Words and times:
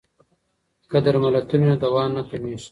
که 0.89 0.97
درملتون 1.05 1.61
وي 1.63 1.67
نو 1.69 1.75
دوا 1.83 2.03
نه 2.15 2.21
کمیږي. 2.29 2.67